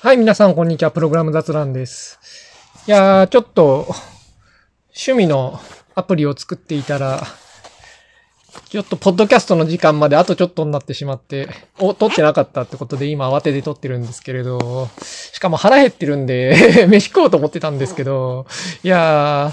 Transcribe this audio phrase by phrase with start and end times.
[0.00, 0.92] はい、皆さん、こんにちは。
[0.92, 2.20] プログラム雑談です。
[2.86, 3.88] いやー、ちょっと、
[4.96, 5.58] 趣味の
[5.96, 7.20] アプリを作っていたら、
[8.68, 11.48] ちょっと、ポッドキャストの時間まであとちょっとになってしまって、
[11.80, 18.46] お、撮ってなかったってことで、今慌てて撮ってるんですけれど、しかも腹減ってるんで、 飯食おうと思ってたんですけど、
[18.84, 19.52] いや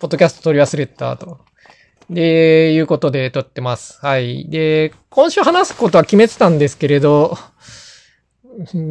[0.00, 1.38] ポッドキャスト撮り忘れたと。
[2.10, 4.00] で、いうことで撮ってます。
[4.02, 4.50] はい。
[4.50, 7.38] で、今週話すことは決めてたんですけれど、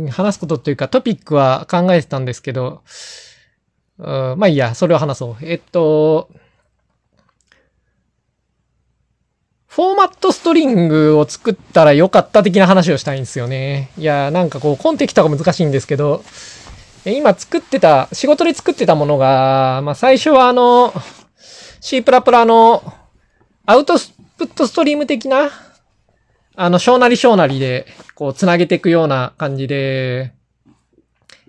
[0.10, 2.82] 話すことというかトピックは考えてたんですけど、
[4.00, 5.46] うんまあいいや、それを話そう。
[5.46, 6.30] えっと、
[9.68, 13.92] フォーマットストリングを作ったらよかった的な話をしたいんですよね。
[13.98, 16.24] いや、なんかこう、コンテキとか難しいんですけど、
[17.06, 20.94] 今作ってた、仕事で作ってたものが、まあ最初はあの、
[21.80, 22.84] C++ プラプラの
[23.66, 23.94] アウト
[24.38, 25.50] プットストリーム的な、
[26.56, 30.34] あの、小なり小なりで、こう、つなげていくような感じで、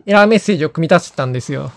[0.06, 1.72] エラーメッセージを組み立てたんですよ。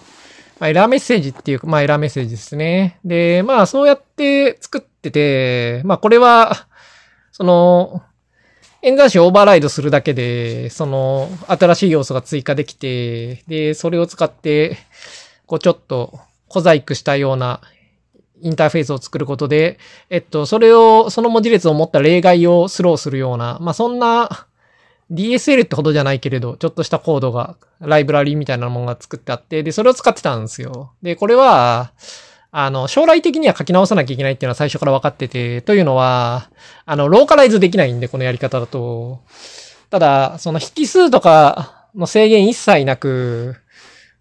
[0.59, 2.99] まあ、エラーメッセージっていうか、まあ、エラーメッセージですね。
[3.03, 6.67] で、まあ、そうやって作ってて、まあ、これは、
[7.31, 8.03] その、
[8.81, 14.77] 演算子をオーバーライドするだけで、その、新しい要素が追加できて、で、それを使って、
[15.47, 17.61] こう、ちょっと、小細工したような
[18.41, 24.47] インターフェースを作ることで、えっと、それを、その文字列を持った例外をスローするような、まあ、そんな
[25.11, 30.93] DSL ってほどじゃないけれど、ちょっとしたコードが、ライブラリーみたいなものが作ってあって、で、それを使ってたんですよ。
[31.01, 31.91] で、これは、
[32.51, 36.49] あの、将来的には書き直さなきゃいけないっていうのは最初から分かってて、というのは、
[36.85, 39.19] あの、ローカライズできないんで、このやり方だと。
[39.89, 43.57] ただ、その引数とかの制限一切なく、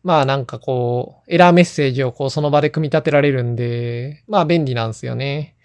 [0.04, 5.56] まあなんかこう、エラーメッセージをこうその場で組み立てられるんで、まあ便利なんですよね。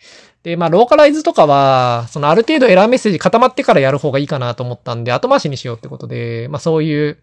[0.43, 7.17] で、まあローカライズとかは、そのある程度エラーメッセージ固まってからやる方がいいかなと思ったんで、後回しにしようってことで、まあそういう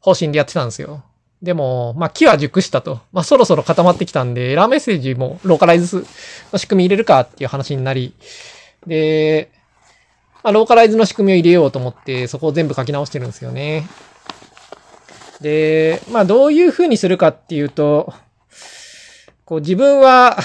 [0.00, 1.04] 方針でやってたんですよ。
[1.42, 3.00] でも、まあ木は熟したと。
[3.12, 6.04] まあそろそろ固まってきたんで、エラーメッセージもローカライズ
[6.52, 8.14] の仕組み入れるかっていう話になり、
[8.84, 9.48] で、
[10.42, 13.86] まあローカライズの仕組みを入れようと思って、そこを全部書き直してるんですよね。
[15.42, 18.14] で、まあどういう風にするかっていうと、
[19.44, 20.38] こう自分は、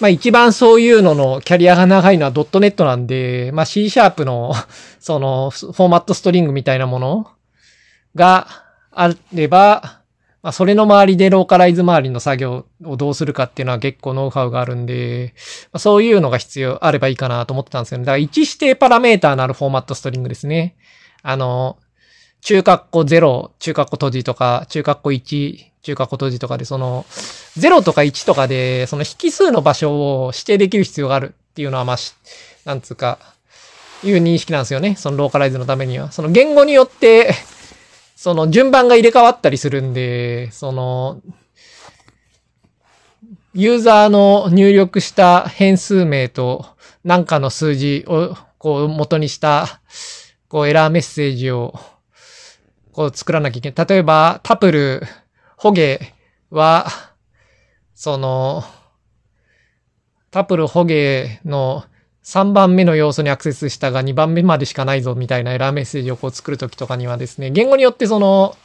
[0.00, 4.52] まあ一番そういうののキャリアが長いのはドットネットなんで、まあ C シャープの
[4.98, 7.30] そのフォーマットストリングみたいなもの
[8.16, 8.48] が
[8.90, 10.02] あれば、
[10.42, 15.34] まあそれの周りでローカライズ周りの作業をどうするかっていうのは結構ノウハウがあるんで、
[15.66, 18.04] まあ、そういうのが必要あればいいかなと思ってたんですよね。
[18.04, 20.74] だから一指定パラメーターのあるフォーマットストリングですね。
[21.22, 21.78] あの、
[22.42, 27.06] 中括弧0、中括弧閉じとか、中括弧1、中括弧閉じとかで、その、
[27.56, 32.14] 0とか1とかで、その引数の場所を指定できる必要があるっていうのは、まあ、し
[32.64, 33.18] なんつうか、
[34.02, 34.96] いう認識なんですよね。
[34.96, 36.10] そのローカライズのためには。
[36.10, 37.32] その言語によって、
[38.16, 41.20] その順番が入れ替わったりするんで、その、
[43.54, 46.66] ユーザーの入力した変数名と
[47.04, 49.80] 何かの数字をこう元にした、
[50.48, 51.78] こうエラーメッセージを
[52.92, 53.86] こう作らなきゃいけない。
[53.88, 55.02] 例えば、タプル、
[55.56, 56.14] ホゲ
[56.50, 56.86] は、
[57.94, 58.64] その、
[60.30, 61.84] タプル、ホゲの
[62.24, 68.56] 3番目の要素にアクセスしたが2番目までしかないぞみたいなエラーメッセージをこう作るときとかにはですね、言語によってその、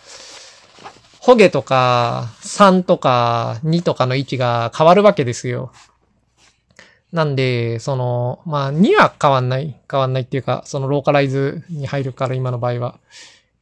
[1.20, 5.72] ホゲとか3とか2とかの位置が変わるわけですよ。
[7.12, 9.76] なんで、その、まあ2は変わんない。
[9.90, 13.00] 変わんないっていうか、そのローカライズに入るから今の場合は。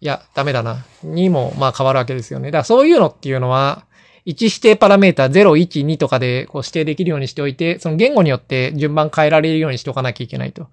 [0.01, 0.85] いや、ダメだな。
[1.06, 2.51] 2もまあ変わるわけですよね。
[2.51, 3.85] だからそういうのっていうのは、
[4.25, 10.67] 1指定パラメータ0、1、2とかでこう指定できるようにしておいて、その言語によって順番変えられるようにしておかなきゃいけないと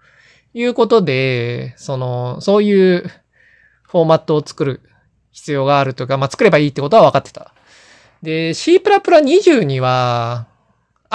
[0.55, 3.11] いうことで、その、そういう
[3.82, 4.81] フォーマットを作る
[5.32, 7.53] 必要があるというか、まあ作ればいいってことは分かってた。
[8.22, 10.47] で、C++20 には、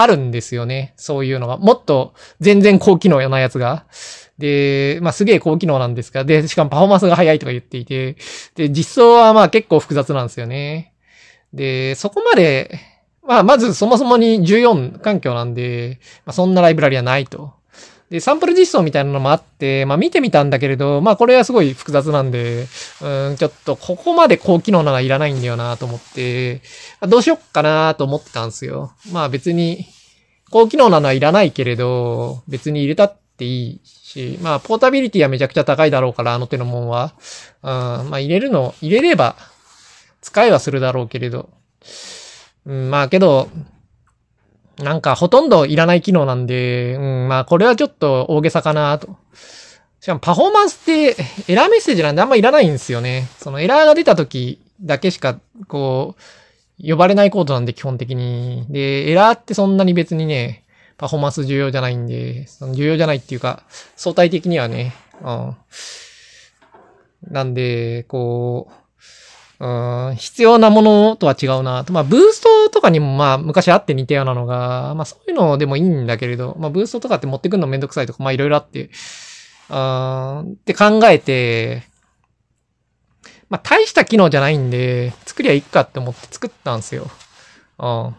[0.00, 0.94] あるんですよね。
[0.96, 1.56] そういうのが。
[1.56, 3.84] もっと全然高機能なやつが。
[4.38, 8.16] で、まあ、すげえ高機能なんですが、で、しかもパフォーマンスが速いとか言っていて、
[8.54, 10.92] で、実装はまあ結構複雑なんですよね。
[11.52, 12.78] で、そこまで、
[13.26, 17.58] まあ、まずそもそもに14環境なんで、まあ、そんなライブラリはないと。
[18.10, 22.66] で、サンプル実装みたいなのもあって、まあ見てみたんだけれど、まあこれはすごい複雑なんで、
[23.02, 26.62] うん、ちょっとここまで高機能なのはいらないんだよなと思って、
[27.02, 28.92] どうしよっかなと思ってたんですよ。
[29.12, 29.84] まあ別に、
[30.50, 37.12] 高機能なのはいらないけれど、別に入れたっていいし、まあポータビリティはめちゃくちゃ高いだろうから、あの手のもんは。
[37.62, 39.36] うん、まあ入れるの、入れれば、
[40.20, 41.50] 使いはするだろうけれど。
[42.66, 43.48] うん、まあけど、
[44.78, 49.16] なんかほとんどいらない機能なんで、うん、まあこれはちょっと大げさかなと
[50.00, 51.16] しかもパフォーマンスって
[51.48, 53.28] エラーメッセージなんであんまいらないんですよね。
[53.38, 56.14] そのエラーが出た時だけしか、こ
[56.80, 58.64] う、呼ばれないコードなんで基本的に。
[58.70, 60.64] で、エラーってそんなに別にね、
[60.98, 63.62] パフォーマンス重要じゃないんで、重要じゃないっていうか、
[63.96, 65.56] 相対的にはね、うん。
[67.22, 68.74] なんで、こう、
[69.60, 71.92] うん、必要なものとは違うなと。
[71.92, 78.90] まあ、ブーストとかにもまあ、昔あって似たようなのが、まあ、そういうのでもいいんだけれど、まあ、ブーストとかって持ってくるのめんどくさいとか、まあ、いろいろあって、
[79.68, 81.82] あって考えて、
[83.50, 87.08] まあ、大した機能じゃないんで、作りゃいいかって思って作ったんですよ。
[87.78, 88.14] うん。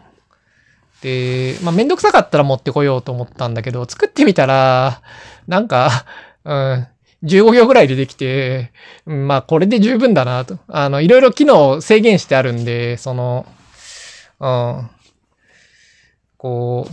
[1.02, 5.02] で、まあ、めんどくさかったら持ってこようと思ったんだけど、作ってみたら、
[5.46, 6.04] なんか、
[6.44, 6.86] うん、
[7.24, 8.72] 15行ぐらいでできて、
[9.04, 10.58] まあこれで十分だなと。
[10.68, 13.46] あの、いろいろ機能制限してあるんで、その、
[14.40, 14.90] うん、
[16.38, 16.92] こう、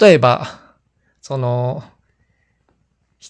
[0.00, 0.60] 例えば、
[1.20, 1.84] その、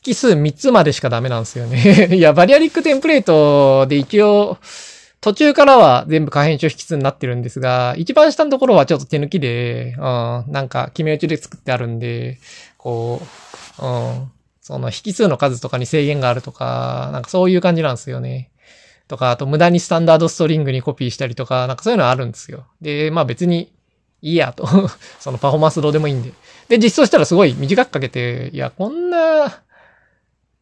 [0.06, 4.56] 引数3つまでしかダメなんですよね いや、バリアリックテンプレートで一応、
[5.20, 12.38] 途中からは全部可変種引数になってるんですが、一番下のところはちょっと手抜きで、うん、なんか決め打ちで作ってあるんで、
[12.78, 13.20] こ
[13.78, 14.32] う、うん、
[14.62, 18.50] その引数の数とかに制限があるとか、なんかそういう感じなんですよね。
[19.08, 22.64] とか、あと無駄にスタンダードストリングにコピーしたりとか、なんかそういうのあるんですよ。
[22.80, 23.72] で、まあ別に
[24.22, 24.66] いいやと。
[25.18, 26.32] そのパフォーマンスどうでもいいんで。
[26.68, 29.60] で、実装したらすごい短く書けて、いや、こんな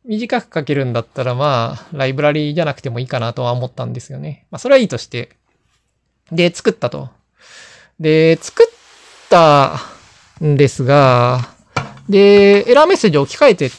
[0.09, 4.47] 短く書けるんだったら、まあ、ライブラリーじゃなくてもいいかなとは思ったんですよね。
[4.51, 5.37] まあ、それはいいとして。
[6.33, 7.11] で、作ったと。
[8.01, 9.79] で、作った
[10.43, 11.51] んですが、
[12.09, 13.71] で、エラーメッセージ置き換えてっ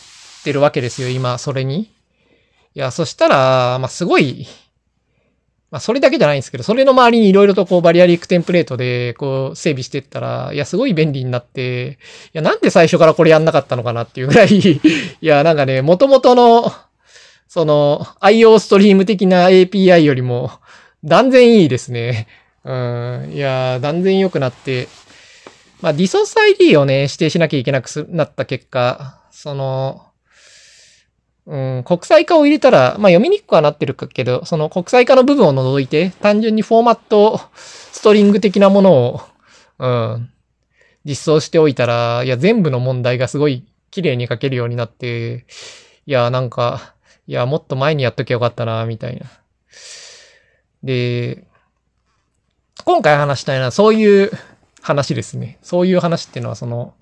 [0.43, 1.81] てるわけですよ、今、それに。
[1.81, 1.89] い
[2.75, 4.45] や、そしたら、まあ、すごい、
[5.71, 11.99] まあ、それだけじゃないんですけど、それの周りにいろいろとこうバリアリックテンプレートでこう整備してったら、いや、すごい便利になって、
[12.33, 14.81] いや、なんで最初からこれやんなかったのかなっていうぐらいい
[15.21, 16.71] や、なんかね、元々の、
[17.47, 20.51] その、IO ストリーム的な API よりも、
[21.03, 22.27] 断然いいですね。
[22.63, 23.31] うん。
[23.33, 24.87] いや、断然良くなって、
[25.81, 30.08] まあ、リソース ID をね、指定しなきゃいけなくなった結果、その、
[31.49, 39.21] うん、国際化を入れたら、まあ読みにくくはなってるけど、その国際化の部分を除いて、単純にフォーマット、ストリング的なものを、
[39.79, 40.29] うん、
[41.05, 45.47] 実装しておいたら、いや、全部の問題がすごい綺麗に書けるようになって、
[46.05, 46.93] いや、なんか、
[47.25, 49.25] いや、もっと前にやっときゃよかったな、みたいな。
[50.83, 51.47] で、
[52.85, 54.31] 今回話したいのはそういう
[54.81, 55.57] 話ですね。
[55.63, 56.93] そういう話っていうのは、その、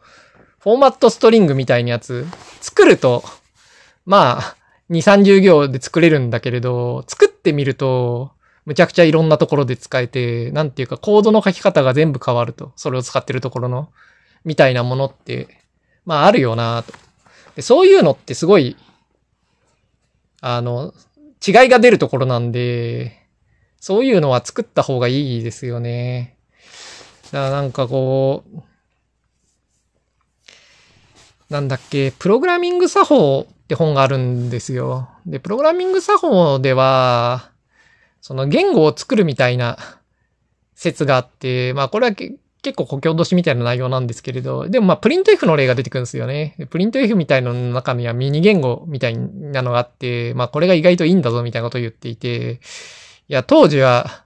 [0.59, 2.25] フォーマットストリングみたいなやつ、
[2.61, 3.25] 作ると、
[4.07, 4.55] まあ、
[4.89, 8.31] 2、30行で作れるんだけれど、作ってみると、
[8.65, 12.71] むちゃくちゃいろんなところで使えて、なんていうかコードの書き方が全部変わると。
[12.77, 13.89] それを使ってるところの、
[14.45, 15.49] みたいなものって、
[16.05, 16.93] まああるよなと。
[17.57, 18.77] でそういうのってすごい、
[20.39, 20.93] あの、
[21.45, 23.27] 違いが出るところなんで、
[23.81, 26.37] そういうのは作った方がいいですよね。
[27.25, 28.61] だからなんかこう、
[31.49, 35.09] なんだっけ、プログラミング作法って本があるんですよ。
[35.25, 37.51] で、プログラミング作法では、
[38.21, 39.77] その言語を作るみたいな
[40.73, 42.37] 説があって、まあこれは結
[42.77, 46.55] 構故郷しみたいな内容なんですけれど、でもまあプリント F の例が出てくるんですよね。
[46.69, 52.61] プリント F みたいのの中にはミニ言語みたいなのがあって、まあこれが意外といいんだぞみたいなことを言っていて、
[53.27, 54.23] いや当時は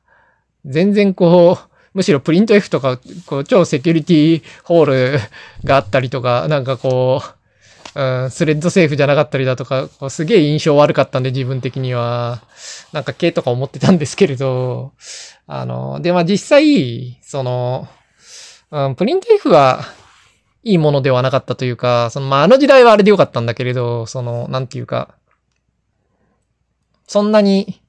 [0.65, 5.19] 全然こう、むしろプリント F とか、こう、超セキュリティホール
[5.63, 7.40] があったりとか、なんかこう、
[7.93, 12.41] うん、スレッドセーフじゃなかったりだとか、こうすげえ印象悪かったんで自分的には、
[12.93, 14.93] なんか系とか思ってたんですけれど、
[15.47, 17.87] あの、で、まあ実際、その、
[18.71, 19.83] うん、プリント F は
[20.63, 25.15] いいものではなかったというか、その、まああの時代はあれでよかったんだけれど、その、なんていうか、
[27.07, 27.81] そんなに、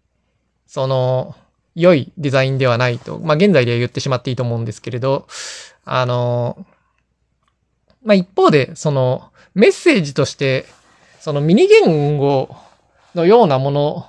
[0.67, 1.37] その、
[1.75, 5.27] 良いデザインではないと、まあ現在では言ってしまっていいと思うんですけれど、
[5.85, 6.67] あの、
[8.03, 10.67] まあ一方で、その、メッセージとして、
[11.21, 12.55] そのミニ言語
[13.15, 14.07] のようなもの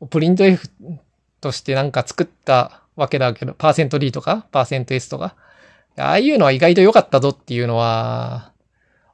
[0.00, 0.68] をプリント F
[1.40, 5.34] としてなんか作ったわけだけど、パーセント %D とか、パーセント %S とか、
[5.96, 8.52] ああいうのは意外と良かったぞっていうのは、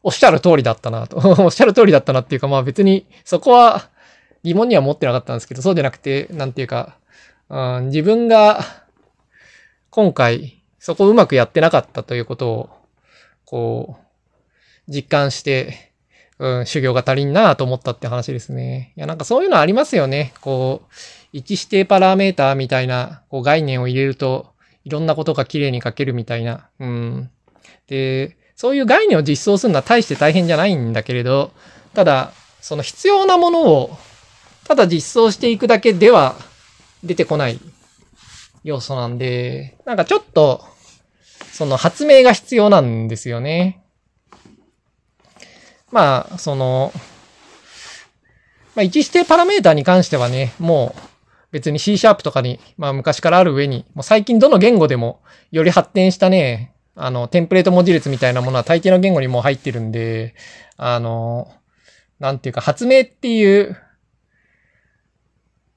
[0.02, 1.16] おっしゃる通りだったなと。
[1.42, 3.88] おっしゃる通りだったなっていうか、まあ別にそこは
[4.42, 6.96] 疑問には持ってなかったんですけど、そうじゃなくて、なんていうか、
[7.49, 8.61] うん、自分が
[9.90, 12.70] 今回そこをうまくやってなかったということを、
[13.46, 14.03] こう、
[14.88, 15.93] 実感して、
[16.38, 18.93] うん、修行が足りんなと思ったって話ですね。
[18.97, 20.35] いや、なんかそういうのありますよね。
[20.41, 20.95] こう、
[21.33, 24.53] 位置指定パラメーターみたいな、こう概念を入れると、
[24.85, 26.69] いろんなことが綺麗に書けるみたいな。
[26.79, 27.31] うん。
[27.87, 31.53] で、そういう概念を実装するのは大して大変じゃないんだけれど、
[31.95, 33.97] ただ、その必要なものを、
[34.64, 36.37] ただ実装していくだけでは
[37.03, 37.61] 出てこない
[38.64, 40.64] 要素なんで、なんかちょっと、
[41.53, 43.84] その発明が必要なんですよね。
[45.95, 46.93] まあ、その、
[48.75, 51.01] まあ、一指定パラメータに関してはね、もう
[51.53, 55.21] 別に C シャープとかに、まあ昔からある上に、もう最近どの言語でも
[55.53, 60.35] より発展したね、あの、テンプレート文字列みたいなものは大抵の言語にもう入ってるんで、
[60.77, 61.47] あの、
[62.19, 63.77] なんていうか発明っていう、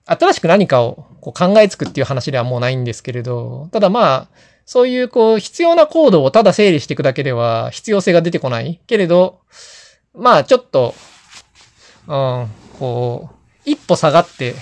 [0.05, 4.27] 新しく何かをこう考えつくっていう話ではもうないんですけれど、ただまあ、
[4.65, 8.81] そういうこう必要なコードをただ整理していくだけでは必要性が出てこない。
[8.85, 9.39] けれど、
[10.17, 10.95] まあちょっと、
[12.07, 12.47] うん、
[12.79, 14.55] こう、一歩下がって、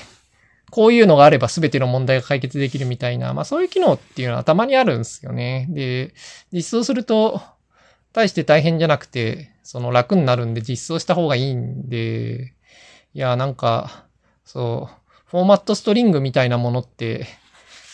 [0.71, 5.67] こういうのがあれば全ての問題が解決できるみたいな、まあそういう機能っていうのはたまにあるんですよね。
[5.69, 6.13] で、
[6.51, 7.41] 実装すると、
[8.11, 12.53] 大して大変じゃなくて、その楽になるんで実装した方がいいんで、
[13.13, 14.05] いや、なんか、
[14.43, 17.27] そう、フォーマットストリングみたいなものって、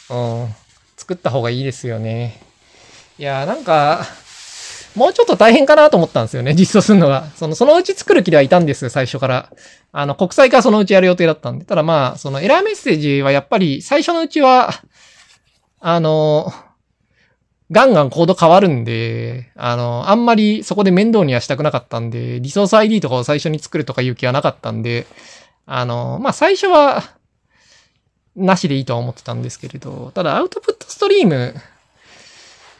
[0.10, 0.56] うん、
[0.98, 2.42] 作った方がいいですよね。
[3.18, 4.06] いや、なんか、
[4.96, 7.26] もうちょっと大変かなと思ったんですよね、実装するのが。
[7.36, 9.50] その、そのうち作る気ではいたんです、最初から。
[9.94, 11.66] あの、国際化そのうちやる予定だったんで。
[11.66, 14.72] ただまあ、そのエラーメッセージはやっぱり最初のうちは、
[15.80, 16.52] あの、
[17.72, 25.08] ガンガンコード変わるんで、あの、あんまりそこで面倒にはしたくなかったんで、リソース ID とかを最初に作るとかいう気はなかったんで、
[25.66, 27.02] あの、まあ最初は、
[28.36, 31.56] なしでいいとは思ってたんですけれど、ただアウトプットストリーム、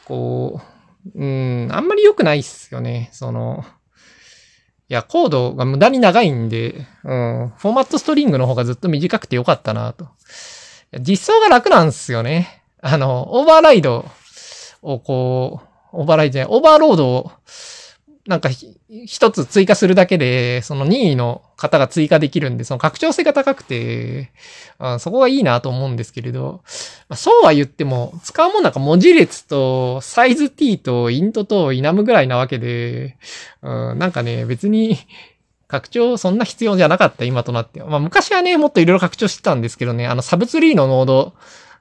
[0.06, 0.71] こう、
[1.16, 3.10] うん、あんまり良くないっすよね。
[3.12, 3.64] その、
[4.90, 10.10] いや、コードが無駄に長いんで、うん、フォーマットストリングの方がずっと短くて良かったなと。
[11.00, 12.64] 実装が楽なんですよね。
[12.82, 14.06] あの、オーバーライド
[14.82, 15.62] をこ
[15.94, 17.32] う、オーバーライドじゃない、オーバーロードを
[18.28, 18.50] なんか
[19.06, 24.32] 一つ追加するだけで、その任意の型が追加できるんで、その拡張性が高くて、
[24.78, 26.62] あそこがいいなと思うんですけれど、
[27.10, 33.18] まあ、そうは言っても、使うものなんか文字列とサイズ t と int と enum ぐらいなわけで、
[33.64, 34.98] うん、なんかね、別に
[35.68, 37.82] 拡張そんな必要じゃなかった、今となって。
[37.84, 41.34] まあ昔はね、もっといろいろ拡張してたんですけどね、あのサブツリーのノード、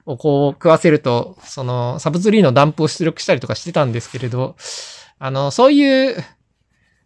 [0.05, 4.55] をこう食わせると、そのサブツリーのダンプを出力したりとかしてたんですけれど、
[5.23, 6.15] あの、そういう、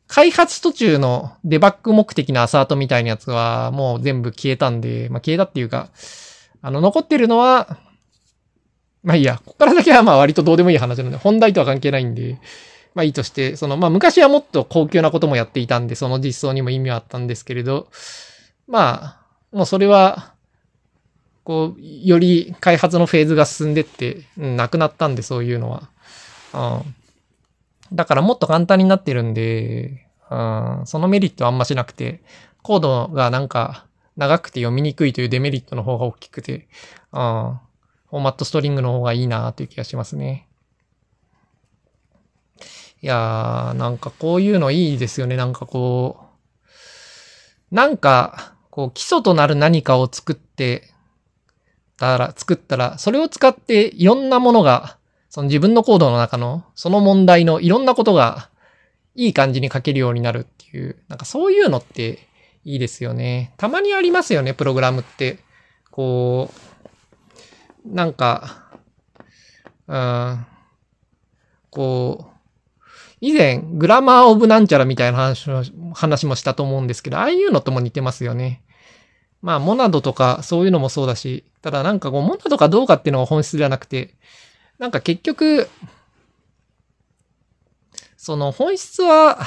[0.07, 5.89] 開発途中のデバッグ目的のアサートみたいなやつはもう全部消えたんで、まあ消えたっていうか、
[6.61, 7.77] あの、残ってるのは、
[9.03, 12.39] まあいいや、ここからだけはまあ割とどうでもいい話なので、本題とは関係ないんで、
[12.93, 17.89] まあいいとして、その、まあ昔はもっと高級なこともやっていたんで、その実装にも意味はあったんですけれど、
[18.67, 20.33] まあ、もうそれは、
[21.43, 25.89] こう、より開発のフェーズが進んでって、うん、なくなったんで、そういうのは。
[26.53, 26.95] うん
[27.93, 32.21] だからもっと簡単になってるんで、うん、そのメリットはあんましなくて、
[32.61, 33.85] コードがなんか
[34.17, 36.67] 長くて読みにくいというデメリットの方が大きくて、
[37.13, 37.59] うん、
[38.09, 40.47] フォーマットストリングの方がいいなという気がしますね。
[43.01, 45.35] いやー、なんかこういうのいいですよね。
[45.35, 46.17] なんかこ
[47.71, 50.91] う、なんか、こう基礎となる何かを作って
[51.97, 54.97] たら、作ったら、それを使っていろんなものが
[55.35, 58.49] その自分のコードの中の、その問題のいろんなことが
[59.15, 62.29] いい感じに書けるようになるっていう、なんかそういうのって
[62.63, 63.53] いいですよね。
[63.57, 65.39] たまにありますよね、プログラムって。
[65.91, 66.49] こ
[67.85, 68.63] う、なんか、
[69.89, 70.45] うん、
[71.69, 75.49] こう、以前、グラマーオブなんちゃらみたいな話
[75.93, 78.63] 話もしたと思うんですけど、ああいうのとも似てますよね。
[79.41, 84.15] まあ、モナドとかそういうのもそうだし、ただなんかこう、モナドかどうかっていうのが本質ではなくて、
[84.79, 85.69] なんか結局、
[88.17, 89.39] その本質は、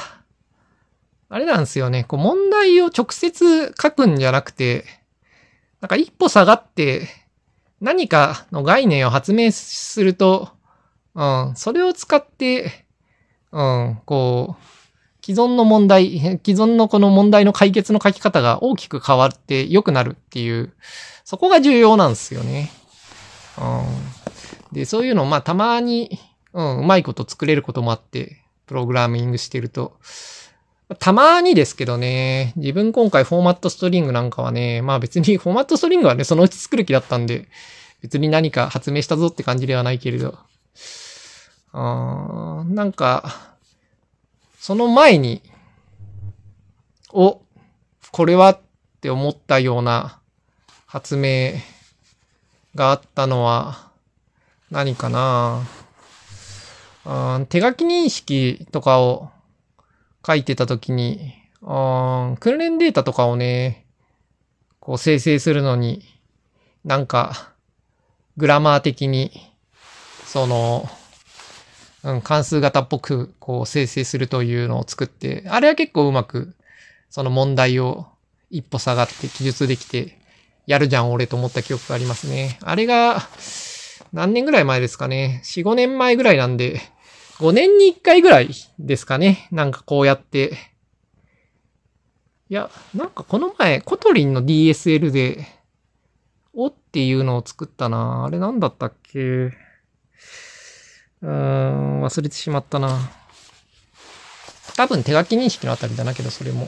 [1.29, 2.05] あれなんですよね。
[2.05, 4.85] こう問題を直接書くんじゃなくて、
[5.79, 7.07] なんか一歩下がって
[7.81, 10.49] 何かの概念を発明すると、
[11.13, 12.85] うん、それを使って、
[13.51, 20.73] うん、こう、既存の問題、既存のこの問題の解決の書き方が大きく変わって良くなるっていう、
[21.23, 22.71] そこが重要なんですよね。
[23.57, 24.18] うん。
[24.71, 26.19] で、そういうのをまあたまに、
[26.53, 29.97] うん、うまいこと作れることもあって、プログラミングしてると。
[30.97, 37.47] たまにですけどね、自分今回フォーマットストリングなんかはね、まあ別にフォーマットストリングはね、そのうち作る気だったんで、
[38.01, 40.37] 別に何か発明したぞって感じではないけれど、
[41.73, 43.55] あなんか、
[44.59, 45.43] その前に、
[47.11, 47.41] お、
[48.11, 48.59] これはっ
[49.01, 50.19] て思ったような
[50.87, 51.53] 発明
[52.73, 53.88] があったのは、
[54.71, 55.63] 何かな
[57.05, 59.31] うん、手書き認識とかを
[60.25, 61.65] 書いてたときに、う
[62.33, 63.85] ん、訓練データとかをね、
[64.79, 66.03] こう生成するのに、
[66.85, 67.53] なんか、
[68.37, 69.31] グラマー的に、
[70.25, 70.87] その、
[72.03, 76.53] うん、関数型っぽく、こう生成するというのを作って、あれは結構うまく、
[77.09, 78.07] その問題を
[78.51, 80.19] 一歩下がって記述できて、
[80.67, 82.59] やるじゃん俺と思った記憶がありますね。
[82.61, 83.27] あれが、
[84.11, 85.41] 何年ぐらい前ですかね。
[85.43, 86.81] 4、5年前ぐらいなんで、
[87.39, 88.49] 5年に1回ぐらい
[88.79, 89.47] ですかね。
[89.51, 90.57] なんかこうやって。
[92.49, 95.47] いや、なんかこの前、 Kotlin の DSL で、
[96.53, 98.25] おっていうのを作ったな。
[98.25, 103.11] あれなんだったっけうーん、忘れてしまったな。
[104.75, 106.67] 多分手書き認識のあたりだなけど、それも。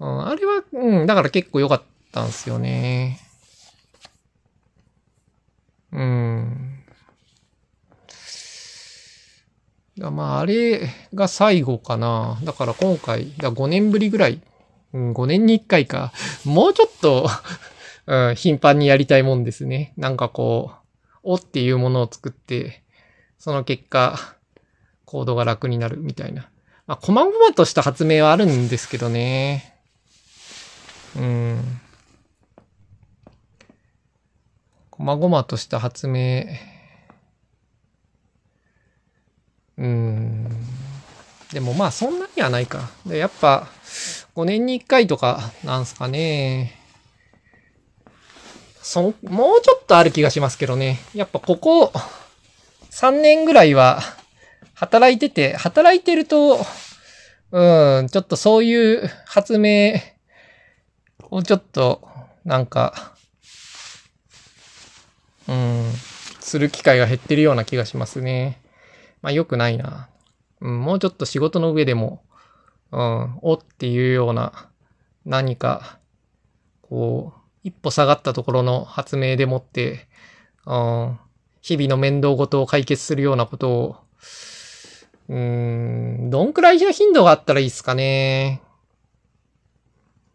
[0.00, 1.82] うん、あれは、うん、だから結構良かっ
[2.12, 3.31] たんすよね。
[5.92, 6.82] うん。
[9.98, 12.38] まあ、あれが最後かな。
[12.44, 14.40] だから今回、だ5年ぶりぐらい、
[14.94, 16.12] うん、5年に1回か。
[16.44, 17.28] もうちょっと
[18.06, 19.92] うん、頻繁にやりたいもんですね。
[19.96, 20.78] なんかこう、
[21.22, 22.82] おっていうものを作って、
[23.38, 24.36] その結果、
[25.04, 26.48] コードが楽になるみたいな。
[26.86, 29.78] まあ、細々とした発明はあるんですけどね。
[31.16, 31.80] うん。
[35.04, 36.44] 細々とした発明。
[39.76, 40.48] うん。
[41.52, 42.88] でもまあそんなにはないか。
[43.04, 43.66] でやっぱ
[44.36, 46.78] 5年に1回とかなんすかね。
[48.80, 51.00] そ、もうちょっとある気がしますけどね。
[51.14, 51.92] やっぱここ
[52.90, 54.00] 3年ぐらいは
[54.74, 56.60] 働いてて、働いてると、
[57.50, 60.00] うん、ちょっとそういう発明
[61.30, 62.08] をちょっと
[62.44, 63.12] なんか
[65.48, 65.92] うん、
[66.40, 68.60] する機会が減ってるような気がしますね。
[69.22, 70.08] まあ良くないな。
[70.60, 72.22] うん、もうちょっと仕事の上でも、
[72.92, 74.68] うん、おっていうような
[75.24, 75.98] 何か、
[76.82, 80.08] こう、一歩下がったところの発明でもって、
[80.66, 81.18] うん、
[81.60, 83.96] 日々の面倒ごとを解決するようなことを、
[85.28, 85.38] うー
[86.26, 88.62] ん、どんくらいの頻度があったらいいですかね。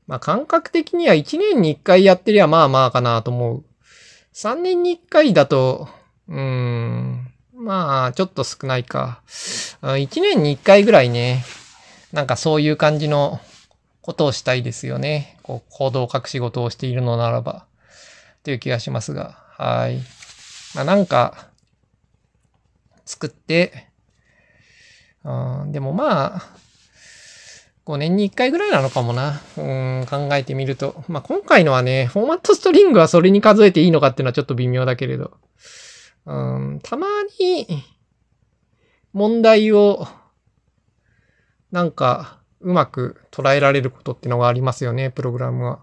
[0.08, 3.64] まあ感覚的には1年に1回やってりゃまあまあかなと思う。
[4.38, 5.90] 3年に1回だと、
[6.28, 9.24] うーん、まあ、ちょっと少ないか。
[9.82, 11.44] 1年に1回ぐらいね、
[12.14, 13.40] なんかそういう感じの
[14.04, 15.40] ことをしたいですよね。
[15.42, 17.66] こう、行動を書く仕事をしているのならば。
[18.44, 19.40] という気がしますが。
[19.58, 19.98] はい。
[20.76, 21.50] まあ、なんか、
[23.06, 23.88] 作って、
[25.24, 26.48] うん、でもまあ、
[27.88, 29.42] 5年に1回ぐらいなのかもな。
[29.56, 31.06] うん、考えてみると。
[31.08, 35.38] まあ、今回のはね、フォーマットストリングはそれに数えていいのかっていうのはちょっと微妙だけれど。
[36.26, 37.08] うん、たま
[37.40, 37.66] に、
[39.14, 40.06] 問題を、
[41.72, 45.80] なんか、うまく捉えられることってのがありますよね、プログラムは。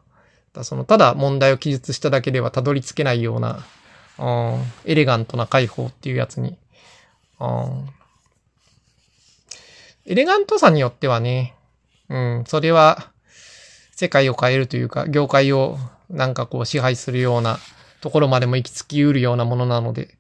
[0.53, 3.65] だその、ただ問題を記述しただけではたどり着けないような、
[4.19, 4.25] う
[4.59, 6.59] ん、エレガントな解放っていうやつに。
[7.41, 7.89] うん、
[10.05, 11.55] エレガントさによってはね、
[12.09, 13.11] うん、それは、
[13.97, 15.79] 世界を変えるというか、業界を
[16.11, 17.59] なんかこう支配するような
[18.01, 20.19] ところまでも行き着きうるようなものなので、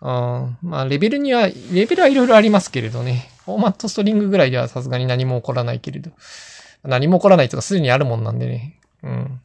[0.00, 3.30] うん、まあ、レベルには、レベルはいろいろありますけれどね。
[3.44, 6.10] フォーマットストリングぐらいではさすがに何も起こらないけれど。
[6.82, 8.80] 何も起こらないとかすでにあるもんなんでね。
[9.02, 9.40] うん。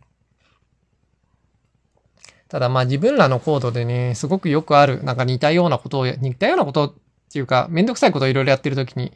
[2.49, 6.93] ただまあ自分らのコードでね、すごくよくある、なんか似たようなことを、似たようなことっ
[7.31, 9.11] ていうか、めんどくさいことをいろいろやってるときに、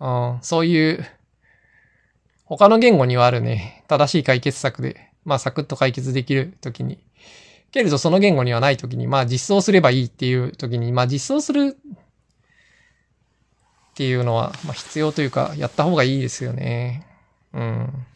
[0.00, 1.06] うん、そういう
[2.56, 6.98] 他の言語にはあるね、正しい解決策で、まあサクッと解決できるときに、
[7.72, 11.94] けれどその言語にはないときに、まあ実装すればいいっていうときに、まあ実装するっ
[13.94, 17.06] ていうのは、まあ必要というか、やった方がいいですよね。
[17.52, 18.06] うん。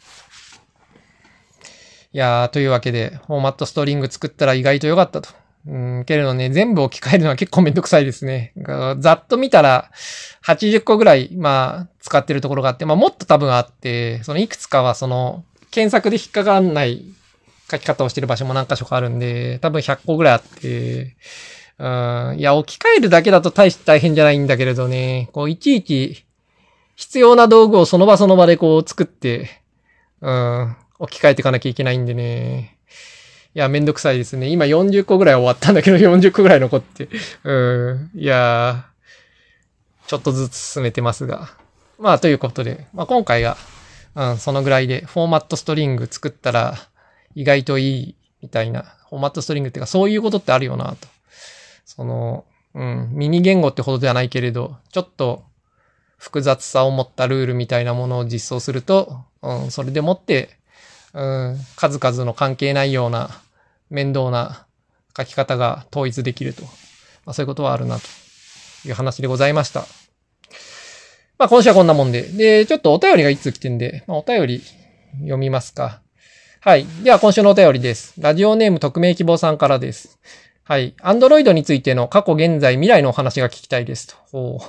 [2.12, 5.31] いやー、というわけで、フォーマットストリング作ったら意外と良かったと。
[5.68, 8.54] うん、けれどね、全部置き換えるのは結構めんどくさいですね。
[9.00, 9.90] ざっと見たら、
[10.46, 17.04] 80個ぐらい、まあ、使ってるところがあって、まあ、もっと多分あって、そのいくつかはその、検索で引っかかんない
[17.70, 21.16] 書き方をしてる場所も何箇所かあるんで、多分100個ぐらいあって、
[21.78, 21.85] う
[22.35, 26.24] ん、いや、置き換えるだけだと大して大変じゃないんだけれどね、こう、いちいち、
[26.96, 29.50] 必要な道具をその場その場でこう作って、
[30.22, 32.78] うん、置き換えていかなきゃいけないんでね。
[33.54, 34.48] いや、めんどくさいですね。
[34.48, 37.08] 今40個ぐらい終わったんだけど、 40個ぐらい残って。
[37.44, 37.52] う
[37.94, 38.11] ん。
[38.14, 38.87] いや
[40.06, 41.50] ちょっとずつ進めてますが。
[41.98, 43.56] まあ、ということで、まあ今回は、
[44.14, 46.76] うん、そのぐらいで、フォーマットストリング作ったら、
[47.34, 48.94] 意外といい、みたいな。
[49.11, 51.08] フォーマットストリングっていうか、そういうことってあるよな、と。
[51.84, 55.44] その、うん、ミニ言語ってほどではないけれど、ちょっと
[56.16, 60.58] 複雑さを持ったルールみたいなものを実装すると、うん、それでもって、
[61.14, 63.31] うん、数々の関係ないような
[63.90, 64.66] 面倒な
[65.16, 66.62] 書き方が統一できると。
[66.62, 68.03] まあ、そういうことはあるなと
[68.87, 69.87] いう話でございました。
[71.38, 72.23] まあ今週はこんなもんで。
[72.23, 74.62] で、ちょっとお便りがいつ来てんで、まあ、お便り
[75.21, 76.01] 読みますか。
[76.61, 76.85] はい。
[77.05, 78.14] では今週のお便りです。
[78.18, 80.18] ラジオネーム匿名希望さんからです。
[80.64, 80.94] はい。
[81.01, 84.61] アンドロイドについての過去、現在、未来のお話が聞きたいですと。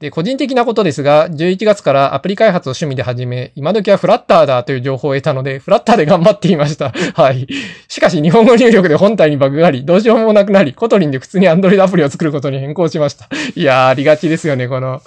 [0.00, 6.92] で、個人的なことですが、11月からアプリ開発を趣味で始め、今時はフラッターだという情報を得たので、フラッターで頑張っていました。
[7.20, 7.48] はい。
[7.88, 13.28] しかし、日本語入力で本体にバグがあり、どうしようもなくなり、 Kotlin で普通に Android アプリを作ることに変更しました。
[13.56, 15.02] いやー、ありがちですよね、この、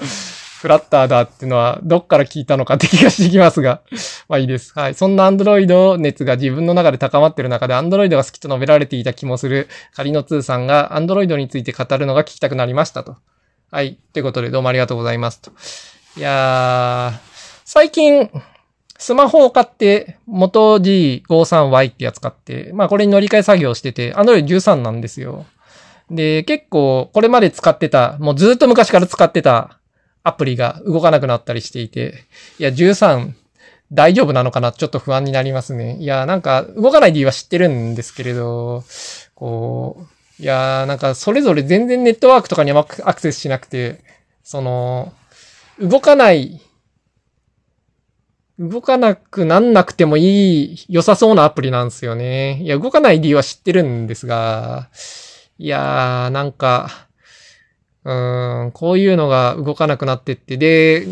[0.61, 3.79] フラッターだっていうのは、どっから聞いたのかって気がしてきますが。
[4.27, 4.73] まあいいです。
[4.75, 4.93] はい。
[4.93, 13.15] そんな Android 熱が自分の中で高まってる中で、Android が好きと述べられていた気もする、カリノ2さんが Android について語るのが聞きたくなりましたと。
[13.73, 13.97] はい。
[14.11, 15.49] ということで、どうもありがとうございますと。
[16.17, 17.19] いやー、
[17.63, 18.29] 最近、
[18.97, 25.45] スマホを買って、元 G53Y ってやつ買って、まあこれに乗り換え作業してて、Android 13なんですよ。
[26.09, 29.79] で、結構、これまで使ってた、もうずっと昔から使ってた
[30.23, 32.25] アプリが動かなくなったりしていて、
[32.59, 33.31] いや、13、
[33.93, 34.73] 大丈夫なのかな？
[34.73, 35.95] ちょっと不安になりますね。
[35.95, 38.83] いや、なんか、動かない理由は知ってるんですけれど、
[39.33, 40.07] こう、
[40.41, 44.03] いやー、なんかそれぞれ全然ネットワークとかにアクセスしなくて、
[44.41, 45.13] その、
[45.79, 46.59] 動かない、
[48.57, 52.59] 動かなくなんなくてもいい、良さそうなアプリなんですよね。
[52.63, 54.89] いや、動かない理由は知ってるんですが、
[55.59, 57.07] いやー、なんか、
[58.03, 58.11] う
[58.67, 61.05] ん、こういうのが動かなくなってって、で、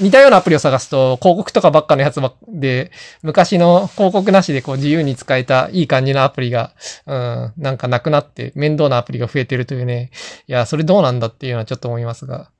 [0.00, 6.72] 似たようなアプリを探すと、広告とかばっかのやつばで、昔の広告なしでこう自由に使えたいい感じのアプリが、
[7.06, 10.10] うん、なんかなくなって面倒なアプリが増えてるというね。
[10.48, 12.50] いや、それどうなんだっていうのはちょっと思いますが。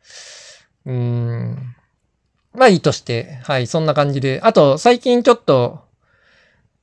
[0.85, 1.75] うん。
[2.53, 4.41] まあいいとして、はい、そんな感じで。
[4.43, 5.90] あと、最近ちょっと、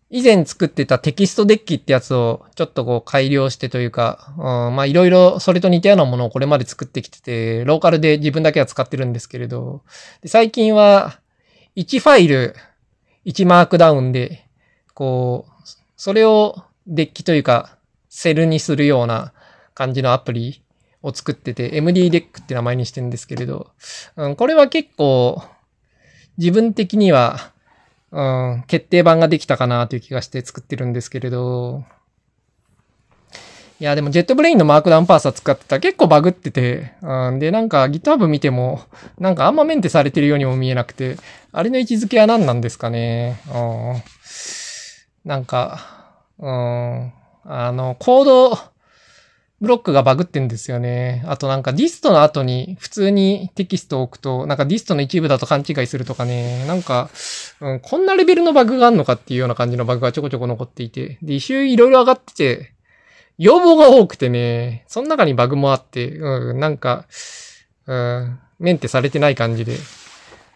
[0.09, 4.41] 以前作ってたテキストデッキってやつをちょっとこう改良してというか、う
[4.71, 9.81] ん、まあいろいろそれと似たようなものをこれまで作ってきてて、ローカルで自分だけは使ってるんですけれど、
[10.25, 11.19] 最近は
[11.75, 12.55] 1ファイル、
[13.25, 14.45] 1マークダウンで、
[14.93, 15.51] こう、
[15.97, 17.77] それをデッキというか、
[18.09, 19.33] セルにするような
[19.73, 20.63] 感じのアプリ
[21.03, 23.71] を作ってて、MD デックって名前にしてるんですけれど、
[24.15, 25.43] うん、これは結構、
[26.37, 27.51] 自分的には、
[28.11, 31.83] うん、決定版ができたかなという気がして作ってるんですけれど、
[33.79, 38.81] いや、でも JetBrains の Markdown パーサー使ってたら結構バグってて、うん、で、なんか GitHub 見ても、
[39.19, 41.17] なんかあんまメンテされてるようにも見えなくて、
[41.51, 43.39] あれの位置づけは何なんですかね。
[43.53, 48.59] うん、なんか、うん、あの、コード、
[49.59, 51.23] ブロックがバグってんですよね。
[51.25, 57.09] あとなんかリストの後に普通にテキストを置くと、なんかリストの一部だと勘違いするとかね、なんか、
[57.59, 62.73] うん、こんなレベルのバグがあんのかっていうような感じのバグがちょこちょこ残っていて、で、 issue いろいろ上がってて、
[63.39, 67.05] 要望が多くてね、その中にバグもあって、うん、なんか、
[67.87, 69.77] うん、メンテされてない感じで、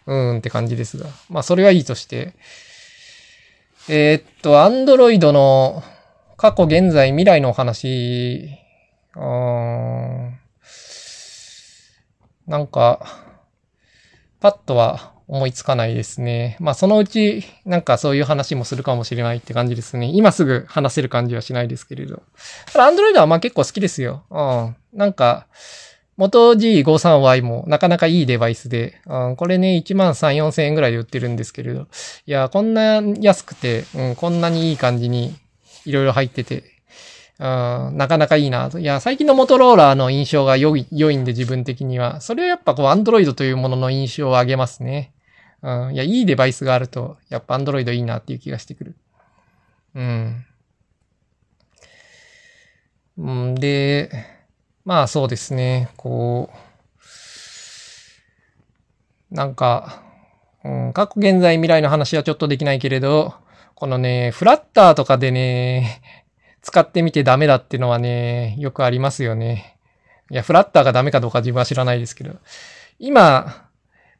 [0.07, 1.07] うんって感じですが。
[1.29, 2.33] まあ、それはいいとして。
[3.89, 5.83] えー、っと、アンドロイドの
[6.37, 8.60] 過去、現在、未来のお話
[9.15, 10.39] うん。
[12.47, 13.05] なんか、
[14.39, 16.57] パッとは思いつかないですね。
[16.59, 20.11] まあそのうち、なんかそういう話もするかもしれないって感じですね。
[20.13, 22.21] 今すぐ話せる感じはしないですけれど。
[22.71, 24.23] ただ、アンドロイドはまあ結構好きですよ。
[24.29, 24.75] うん。
[24.93, 25.47] なんか、
[26.17, 31.87] 元 G53Y もなかなかいいデバイスで、うん、これね、1万3、4千円ぐらいで売ってるんですけれど。
[32.25, 35.33] いや、こんな安くて、うん、こんなにいい感じに
[35.85, 36.63] いろいろ入ってて、
[37.41, 38.77] うん、なかなかいいなと。
[38.77, 42.21] いや、最近のモトローラーの印象が良い、良いんで自分的には。
[42.21, 45.11] それはやっぱこう、アンドロイドというものの印象を上げますね。
[45.63, 45.93] うん。
[45.95, 48.95] いや、いいデバイスがあると、やっぱアンドロイドいいなっていう気がしてくる。
[49.95, 50.45] うん。
[53.19, 54.11] ん、で、
[54.85, 56.51] まあそうですね、こ
[59.31, 60.03] う、なんか、
[60.63, 63.33] うん、過去現在未来の話はちょっとできないけれど、
[63.73, 66.03] このね、フラッターとかでね、
[66.61, 69.77] 使ってみてダメだっていうのはね、よくありますよね。
[70.29, 72.35] いや、フラッターがダメかどうか自分は知らないですけど。
[72.99, 73.67] 今、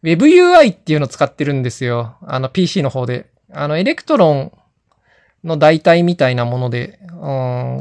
[0.03, 2.15] WebUI っていうのを使ってるんですよ。
[2.21, 3.29] あの PC の方で。
[3.53, 4.51] あの、 Electron
[5.43, 7.15] の代替みたいなもので、う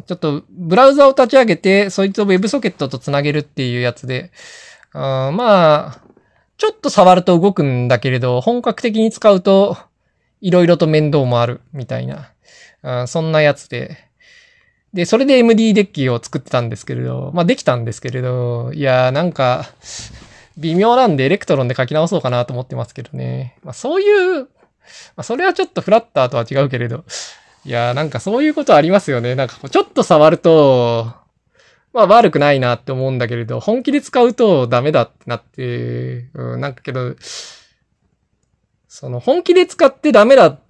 [0.01, 4.31] ん、ちょっとブラウザを立ち上げて、そいつを WebSocket とつなげるっていうやつで、
[4.95, 6.01] うん、まあ、
[6.59, 9.79] ちょっと触ると動くんだけれど、本格的に使うと、
[10.43, 12.33] いろいろと面倒もあるみたいな、
[12.83, 14.10] うん、そんなやつで、
[14.93, 19.67] で、それで MD デッキを作ってたんですけれど、まあできたんですけれど、いやーなんか、
[20.59, 23.57] 微妙なんで Electron で書き直そうかなと思ってますけどね。
[23.63, 24.49] まあそういう、ま
[25.19, 27.05] あそれはちょっとフラッターとは違うけれど、
[27.65, 29.37] いやーなんかそういうことありますよね。
[29.37, 31.13] なんかちょっと触ると、
[31.93, 37.15] まあ悪くないなって思うんだけれど、本気で使うとダメだってなって、うん、なんかけど、
[38.89, 40.61] その本気で使ってダメだっ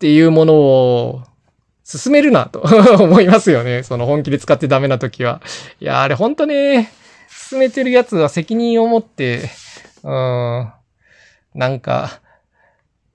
[0.00, 1.22] ていうものを
[1.84, 2.64] 進めるなと
[2.98, 3.82] 思いますよね。
[3.82, 5.42] その本気で使ってダメな時は。
[5.80, 6.90] いや、あれほんとね、
[7.28, 9.50] 進めてるやつは責任を持って、
[10.02, 10.72] うん、
[11.54, 12.20] なんか、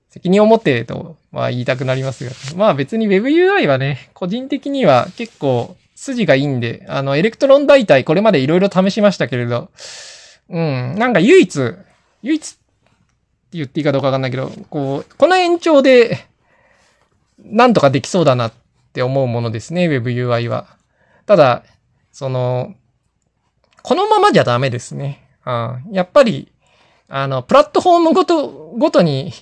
[0.08, 2.30] 責任を持ってと、まあ言いたくなりますよ。
[2.56, 9.70] まあ別に WebUI はね、個人的には結構筋がいいんで、あの、 Electron 代替これまでいろいろ試しましたけれど、
[10.48, 11.74] うん、なんか唯一、
[12.22, 12.58] 唯一って
[13.52, 16.26] 言っていいかどうかわかんないけど、こう、この延長で、
[17.44, 18.52] なんとかできそうだなっ
[18.90, 20.76] って思うものですね、WebUI は。
[21.26, 21.62] ただ、
[22.10, 22.74] その、
[23.82, 25.28] このままじゃダメですね。
[25.46, 26.52] うん、やっぱり、
[27.08, 29.32] あの、プラットフォームごと、ごとに、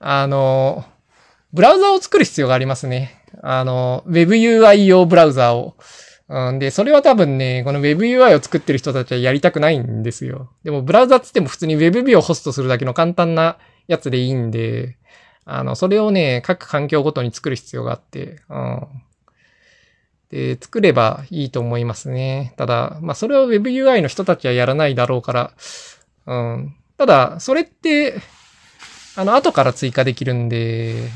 [0.00, 0.84] あの、
[1.52, 3.22] ブラウザを作る必要がありますね。
[3.42, 5.76] あの、WebUI 用ブラウザを。
[6.28, 10.50] うん、で、それは多分ね、この WebUI を作ってる人たちはやりたくないんですよ。
[10.64, 14.96] でも、ブラウザつっても普通に WebV をホストするだけの簡単なやつでいいんで、
[15.46, 18.86] あの、それをね、各環境ごとに作る必要があって、うん。
[20.30, 22.54] で、作ればいいと思いますね。
[22.56, 25.52] ただ、まあ、それを WebUI の人たちはやらないだろうから、
[26.26, 26.74] うん。
[26.96, 28.14] ただ、それって、
[29.16, 31.08] あの、後から追加できるんで、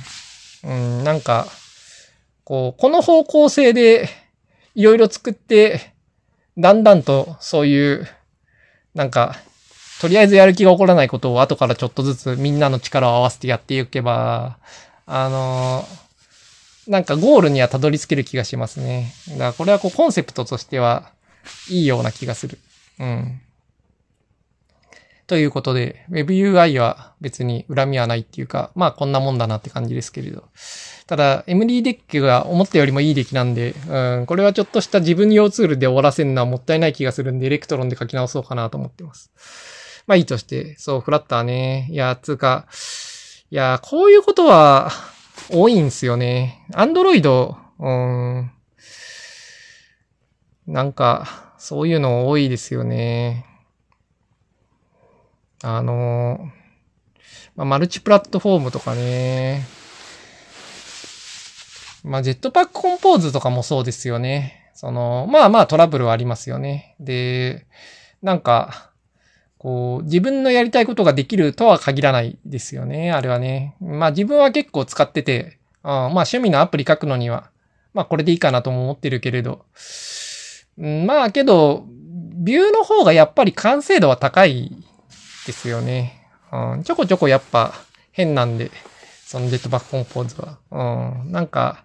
[0.63, 1.47] うん、なんか、
[2.45, 4.09] こう、この方向性で、
[4.75, 5.95] いろいろ作って、
[6.57, 8.09] だんだんと、そういう、
[8.95, 9.37] なんか、
[10.01, 14.59] とりあえずやる気が起こらないことを後からちょっとずつみんなの力を合わせてやっていけば、
[15.07, 15.85] あの
[16.87, 19.13] なんかゴールにはたどり着ける気がしますね。
[19.31, 21.13] だからこれはこうコンセプトとしては
[21.69, 22.59] いいような気がする。
[23.01, 23.41] うん。
[25.27, 30.45] ということで、WebUI は別に恨みはないっていうか、まあこんなもんだなって感じですけれど。
[31.07, 39.31] ただ、MD デッキが思ったよりもいいデッキなんで、うん、これはちょっとした自分用ツールで終わらせるのはもったいない気がするんで、 Electron で書き直そうかなと思ってます。
[40.09, 41.87] まあいいとして、そう、フラッターね。
[41.91, 42.67] いや、つうか、
[43.51, 44.91] いや、こういうことは
[45.51, 46.67] 多いんすよね。
[46.73, 48.51] アンドロイド、うん。
[50.67, 53.45] なんか、そういうの多いですよね。
[55.63, 56.51] あの、
[57.55, 59.67] まあ、マルチプラットフォームとかね。
[62.03, 64.71] まあ、ジェットパックコンポーズとかもそうですよね。
[64.73, 66.97] その、まあまあトラブルはありますよね。
[66.99, 67.67] で、
[68.23, 68.88] なんか、
[69.59, 73.77] こう、自分のやりたいことができるとは限らないですよね、あれはね。
[73.81, 77.51] まあ自分は結構使ってて、うん、まあ趣味のアプリ書くのには、
[77.93, 79.65] まあこれでいいかなとも思ってるけれど、
[80.77, 81.87] まあけど、
[82.37, 84.73] ビューの方がやっぱり完成度は高い
[85.47, 86.29] ですよね。
[86.53, 87.75] うん、ちょこちょこやっぱ
[88.13, 88.71] 変なんで、
[89.27, 90.59] そのジェットバックコンポーズは。
[90.71, 91.85] うん、なんか、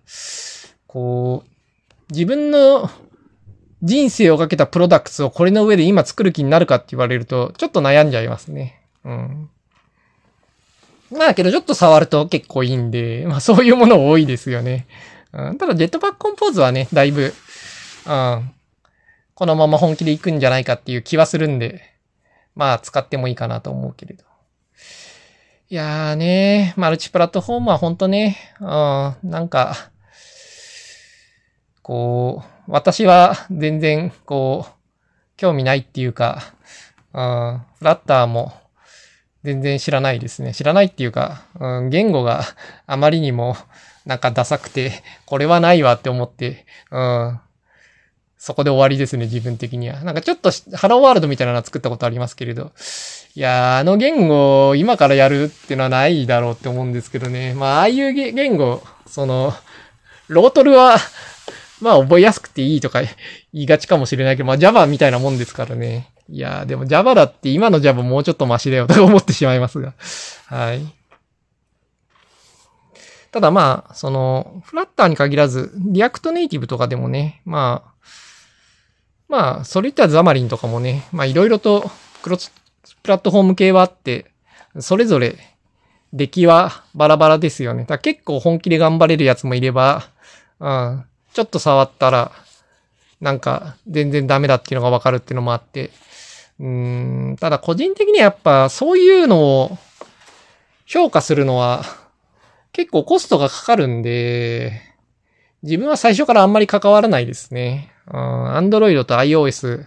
[0.85, 2.89] こう、自分の
[3.83, 8.81] 人生をかけたプロダクツをこれの上で今作る気になるかって言われると、ちょっと悩んじゃいますね。
[9.03, 9.49] うん。
[11.11, 14.87] まあけどちょっと触ると結構いいんで、まあそういうもの多いですよね。
[15.33, 17.33] うん、ただジェットパックコンポーズはね、だいぶ、
[18.05, 18.51] うん、
[19.35, 21.81] このまま本気で行くんじゃないかっていう気はするんで、
[22.55, 24.23] まあ使ってもいいかなと思うけれど。
[25.69, 29.75] いやーね、マルチプラットフォームはほんとね、うん、なんか、
[31.81, 34.73] こう、私は全然、こう、
[35.37, 36.53] 興味ないっていうか、
[37.13, 38.53] うん、フラッターも
[39.43, 40.53] 全然知らないですね。
[40.53, 42.43] 知らないっていうか、うん、言語が
[42.87, 43.55] あまりにも
[44.05, 47.39] なんかダサくて、これはないわって思って、うん、
[48.37, 50.01] そこで終わりですね、自分的には。
[50.01, 52.71] なんかちょっとハローワールドみたいなの作ったことありますけれど、
[53.35, 57.53] いやー、あの言語を今からやるっていうのはないだろうって思うんですけどね。
[57.53, 59.53] まあ、ああいう言語、その、
[60.27, 60.97] ロートルは
[61.83, 63.01] まあ覚えやすくていいとか
[63.53, 66.09] 言いがちかもしれないけど、まあ Java みたいなもんですからね。
[66.29, 69.93] いやー、でも Java だって今の Java もうちょっとマシだよと思ってしまいますが。
[70.47, 70.81] はい。
[73.31, 77.93] ただまあ、その、フラッターに限らず、 React Native とかでもね、まあ、
[79.27, 81.89] まあ、それ言ったら Xamarin とかもね、まあいろいろと
[82.21, 82.51] クロス
[83.01, 84.31] プラットフォーム系はあって、
[84.79, 85.35] それぞれ
[86.13, 87.85] 出来はバラバラですよね。
[87.85, 90.07] だ結構本気で頑張れるやつもいれば、
[90.59, 92.31] うん、ちょっと触ったら、
[93.19, 95.91] なんか全然ダメだっていうのがわかるっていうのもあって、
[96.59, 99.77] うん、ただ個人的にはやっぱそういうのを
[100.85, 101.83] 評価するのは
[102.71, 104.81] 結構コストがかかるんで、
[105.63, 107.91] 自分は最初からあんまり関わらないですね。
[108.07, 109.85] アンドロイドと iOS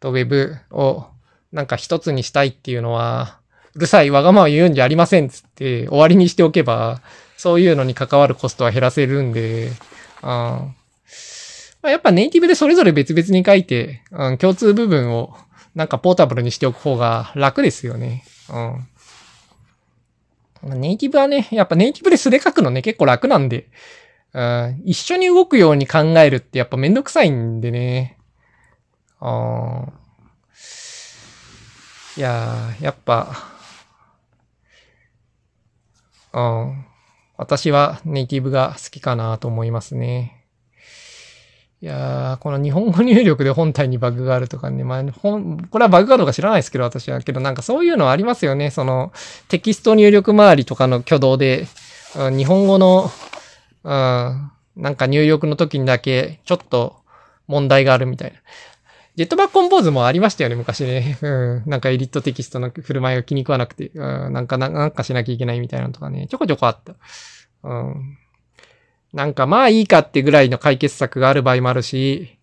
[0.00, 1.06] と Web を
[1.52, 3.38] なんか一つにしたいっていうのは、
[3.74, 7.00] うるさい、わがまま言うんじゃありませんっつって終わりにしておけば、
[7.36, 9.70] そういうのに関わるコストは減らせるんで、
[10.22, 10.66] あ
[11.82, 15.34] まあ、やっぱネイティブでそれぞれ別々に書いて、うん、共通部分を
[15.74, 18.24] なんかポータブルにしておく方が楽ですよね。
[18.50, 18.58] う
[20.76, 20.80] ん。
[20.80, 23.68] ネイティブはね、やっぱネイティブで素で書くのね、結構楽なんで、
[24.32, 28.16] うん、一緒に動くように考えるってやっぱめんどくさいんでね。
[29.18, 29.86] あ
[32.16, 33.36] いやー、やっぱ、
[36.32, 36.84] うん。
[37.36, 40.41] 私はネイティブが好きかなと思いますね。
[41.82, 47.20] いやー、この日本語入力で本体にバグがあるとかね、まあ、本、これはバグかどうか知らないですけど、私は。
[47.20, 48.70] けどなんかそういうのはありますよね。
[48.70, 49.12] その、
[49.48, 51.66] テキスト入力周りとかの挙動で、
[52.16, 53.10] うん、日本語の、
[53.82, 53.92] うん、
[54.76, 57.02] なんか入力の時にだけ、ちょっと
[57.48, 58.38] 問題があるみたいな。
[59.16, 61.18] ジェットバックコンポーズもありましたよね、昔ね。
[61.20, 61.62] うん。
[61.66, 66.94] なんかエディットテキストの振る舞いが気に食わなくて、うん、なんか、なんかしなきゃいけないみたいなのとかね、ちょこちょこあった。
[67.64, 68.18] うん。
[69.12, 72.38] なんかまあいいかってぐらいの解決策がある場合もあるし、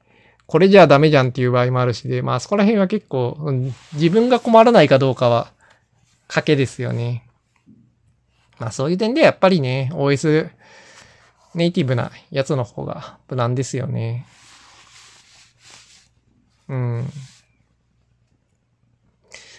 [0.46, 5.52] これじゃダメじゃんっていう場合もあるしで、まあそこら辺は結構、うん、自分が困らないかどうかは、
[6.28, 7.28] 賭けですよね。
[8.60, 10.50] まあそういう点でやっぱりね、OS
[11.56, 14.28] ネイティブなやつの方が無難ですよね。
[16.68, 17.06] うん。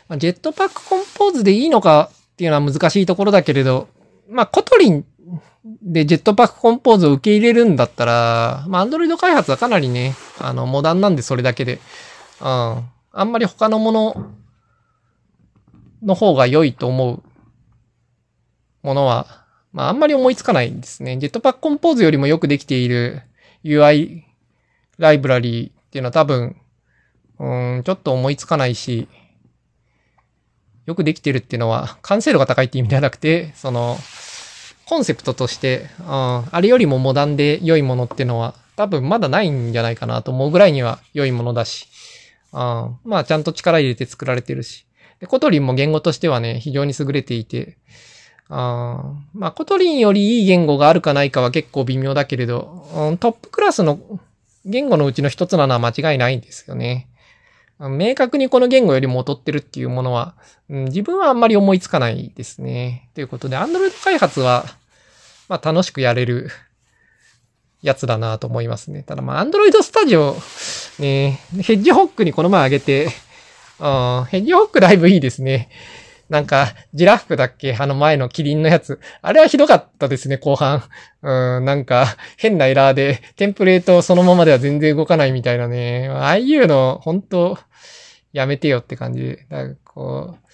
[0.09, 3.89] まあ、 Jetpack Compose でいいのかっていうのは難しいところだけれど、
[4.29, 5.05] まあ Kotlin
[5.83, 11.81] で、 Jetpack Compose を受け入れるんだったら、まあ、 Android 開発はかなりね、あの、モダンなんでそれだけで、
[12.41, 12.47] うん。
[13.13, 14.33] あんまり他のもの
[16.03, 17.23] の方が良いと思う
[18.83, 21.19] ものは、まあ、あんまり思いつかないんですね。
[21.19, 23.23] ジェットパックコンポーズよりもよくできている
[23.65, 24.23] UI
[24.99, 26.57] ライブラリーっていうのは多分、
[27.39, 29.09] うん、ちょっと思いつかないし、
[30.87, 33.97] よくできてるっていうのは、完成度が高いって意味ではなくて、その、
[34.91, 41.87] コンセプトとして、うん、あれよりもモダンで良いものってのは多分まだないんじゃないかなと思うぐらいには良いものだし、
[42.53, 42.59] うん、
[43.05, 44.85] まあちゃんと力入れて作られてるし。
[45.29, 47.77] Kotlin も言語としてはね、非常に優れていて、
[48.49, 54.01] あまあ Kotlin よりいい言語があるかないかは結構微妙だけれど、うん、トップクラスの
[54.65, 57.07] 言語のうちの一つなのは間違いないんですよね。
[57.79, 60.35] 明確にこの言語よりも劣ってるっていうものは、
[60.69, 63.09] うん、自分はあんまり思いつかないですね。
[63.15, 64.67] ということで、Android 開発は、
[65.51, 66.49] まあ楽しくやれる
[67.83, 69.03] やつだなと思いますね。
[69.03, 70.37] ただまあ、アンドロイドスタジオ、
[71.01, 73.09] ね、ヘッジホックにこの前あげて、
[73.81, 75.69] あヘッジホックだいぶいいですね。
[76.29, 77.75] なんか、ジラッフだっけ？
[77.77, 79.01] あの前のキリンのやつ。
[79.21, 80.85] あれはひどかったですね、後半。
[81.23, 86.09] うん、なんか、変なエラーで、テンプレートそのままでは全然動かないみたいなね。
[86.09, 87.59] ああいうの、本当
[88.33, 89.47] やめてよって感じで。
[89.51, 90.47] だかこう、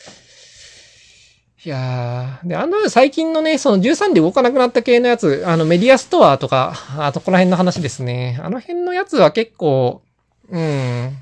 [1.66, 8.38] いやー、で、アンドロイド最近のね、その13で動かなくなった系のやつ、あのメディアストアとか、あとこら辺の話ですね。
[8.40, 10.00] あの辺のやつは結構、
[10.48, 11.16] うん。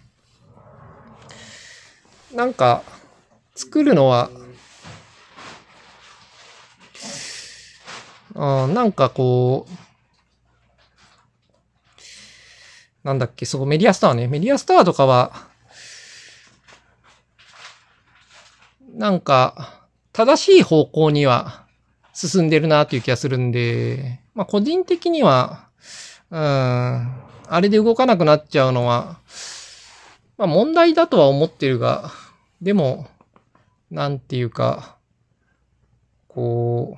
[2.34, 2.82] なんか、
[3.54, 4.28] 作るのは、
[8.34, 9.72] うん、なんかこう、
[13.02, 14.28] なんだっけ、そう、メディアストアね。
[14.28, 15.48] メディアストアとかは、
[18.92, 19.83] なんか、
[20.14, 21.66] 正しい方向には
[22.12, 25.68] 進んでるなという気がするんで、まあ個人的には、
[26.30, 29.18] うん、あれで動かなくなっちゃうのは、
[30.38, 32.12] まあ問題だとは思ってるが、
[32.62, 33.08] でも、
[33.90, 34.98] なんていうか、
[36.28, 36.96] こ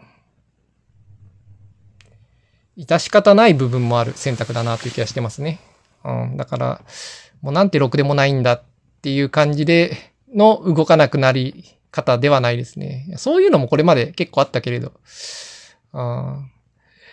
[2.77, 5.59] う、致し方ない部分もある選択だなという気がしてますね。
[6.05, 6.83] うん、だから、
[7.41, 8.63] もうなんてろくでもないんだっ
[9.01, 9.97] ていう感じで
[10.35, 13.07] の動かなくなり方ではないですね。
[13.17, 14.93] そういうのもこれまで結構あったけれど。
[15.93, 16.45] あ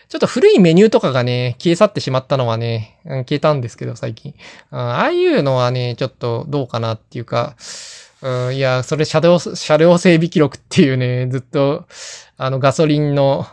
[0.09, 4.35] ちょっと古いメニューとかがね、消え去ってしまったのはね、消えたんですけど、最近。
[4.69, 7.55] あああいうのはね、ちょっとどうかなっていうか、
[8.21, 11.86] うん、いや、それ車両、車両整備記録っていうね、ずっと、
[12.38, 13.47] あの、ガソリンの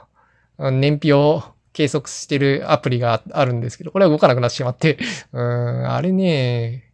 [0.59, 4.99] 燃費を計測してるアプリがあるんですけど、これは動かなくなってしまって、
[5.33, 6.93] うん、あれね、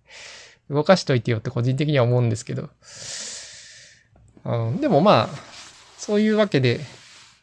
[0.71, 2.69] 動かしといてよって個人的には思うんですけど。
[4.47, 5.29] うん、でもまあ、
[5.99, 6.81] そういうわけで、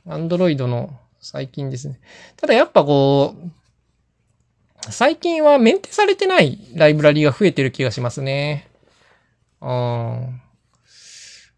[0.08, 2.00] アンドロイドの最近ですね。
[2.38, 8.70] ただやっぱこう、最近はメンテされてないライブラリが増えてる気がしますね。
[9.62, 10.42] うん。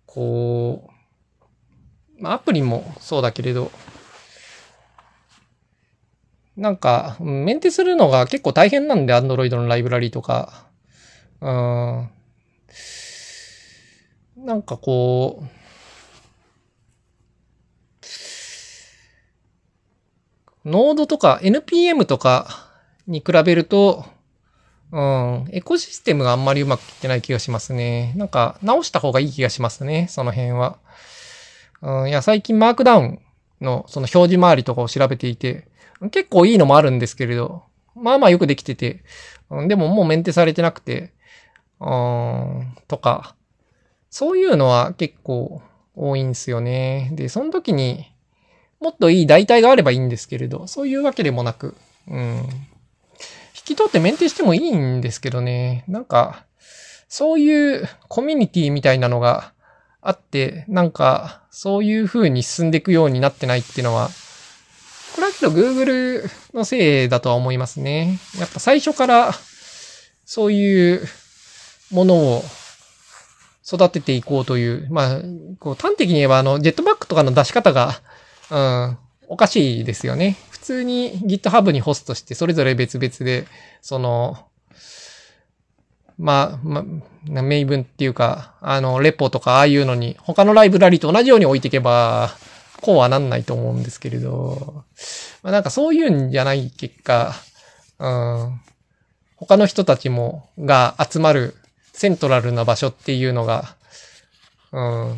[0.05, 0.89] こ
[2.19, 3.71] う、まあアプリもそうだけれど、
[6.57, 10.67] なんか、メンテするのが結構大変なんで、Android のライブラリとか。
[11.41, 12.09] うん。
[14.45, 15.45] なんかこう、
[20.69, 22.69] ノードとか NPM とか
[23.07, 24.05] に比べると、
[24.91, 28.13] うん、エコシステムがあんまりうまくいってない気がしますね。
[28.17, 30.77] なんか直した方がいい気がしますね、その辺は。
[31.81, 33.19] うん、いや、最近マークダウン
[33.61, 35.67] のその表示周りとかを調べていて、
[36.11, 37.63] 結構いいのもあるんですけれど、
[37.95, 39.03] まあまあよくできてて、
[39.49, 41.13] うん、でももうメンテされてなくて、
[41.79, 43.35] うん、とか、
[44.15, 45.61] そういうのは結構
[45.93, 47.09] 多いんですよね。
[47.15, 48.09] で、その時に
[48.79, 51.75] もっといい代替があればいいんですけれど、そういうわけでもなく、
[52.07, 52.37] うん。
[52.37, 52.45] 引
[53.65, 56.45] き取ってメンテしてもいいんですけどね、なんか、
[57.09, 59.51] そういうコミュニティみたいなのが
[59.99, 64.11] あって、なんか、そういう風に進んでいくようになってないっていうのは、
[65.13, 68.17] これはけど Google のせいだとは思いますね。
[68.39, 69.33] やっぱ最初から
[70.23, 71.05] そういう
[71.91, 72.43] ものを
[73.67, 75.21] 育てていこうという、まあ、
[75.59, 78.01] こう端的に言えばあの、ジェットバックとかの出し方が、
[78.51, 78.97] うん、
[79.27, 80.37] おかしいですよね。
[80.51, 83.47] 普通に GitHub にホストしてそれぞれ別々で、
[83.81, 84.37] その、
[86.17, 86.85] まあ、ま
[87.39, 92.31] あ、名文っていうか、あの、レポとかああいうのに、他のライブラリと同じように置いていけば、
[92.81, 94.83] こうはなんないと思うんですけれど、
[95.43, 97.33] まあ、なんかそういうんじゃない結果、
[97.99, 98.61] うん、
[99.35, 101.55] 他の人たちも、が集まる
[101.95, 103.75] セントラルな場所っていうのが、
[104.73, 105.17] うん、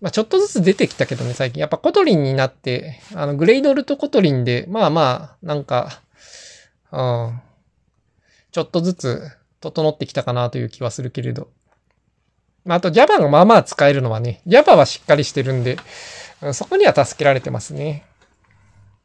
[0.00, 1.60] まあちょっとずつ出てきたけどね、最近。
[1.60, 6.00] やっぱ Kotlin になって、あの、 Gradle と Kotlin で、まあまあ、なんか、
[6.92, 7.40] うん、
[8.52, 9.22] ちょっとずつ
[9.60, 11.48] 整ってきたかなという気はするけれど。
[12.64, 15.78] まあ、あと Java がまあまあ使えるのはね、Java はしっかりしてるんで、
[16.52, 18.04] そこには助けられてますね。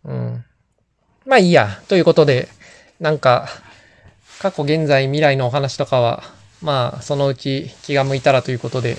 [0.03, 0.45] うん。
[1.26, 1.82] まあいいや。
[1.88, 2.49] ということで、
[2.99, 3.47] なんか、
[4.39, 6.24] 過去、現在、未来のお話とかは、
[6.62, 8.97] まあ、そのうち気が向いたらということで、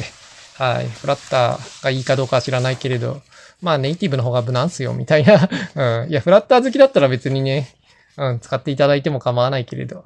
[0.58, 0.88] はい。
[0.88, 3.22] フラッターがいいかどうかは知らないけれど、
[3.60, 5.48] まあ、ネイティブの方が無難すよ、みたいな。
[6.02, 6.10] うん。
[6.10, 7.74] いや、フラッター好きだったら別にね、
[8.16, 10.04] うん、使っていただいても構わないけれど。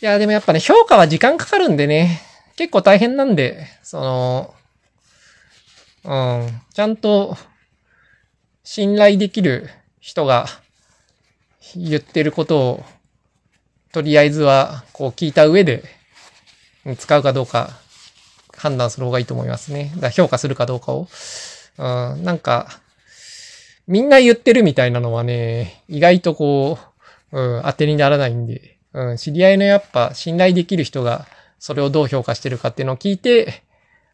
[0.00, 2.22] いや、でもやっぱね、評価は時間かかるんでね、
[2.56, 4.54] 結構大変なんで、その、
[6.04, 6.14] う
[6.46, 7.36] ん、ちゃんと
[8.64, 10.46] 信頼できる人が
[11.76, 12.84] 言ってることを、
[13.92, 15.97] とりあえずはこう聞いた上で
[16.98, 17.70] 使うかどうか
[18.56, 19.92] 判断する方がいいと思いますね。
[19.96, 21.08] だ評価するかどうかを。
[21.78, 21.82] う
[22.16, 22.80] ん、なんか、
[23.86, 26.78] みんな言ってるみたいなのはね、意外とこ
[27.32, 31.26] う、うん、当てにならないんで、うん、知り合いのやっぱ信頼できる人が
[31.58, 33.62] それをどう評価してるかっていうのを聞いて、